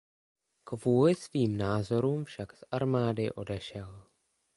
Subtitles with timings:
[0.63, 4.03] Kvůli svým názorům však z armády odešel.